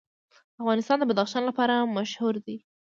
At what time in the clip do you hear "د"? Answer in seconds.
0.99-1.03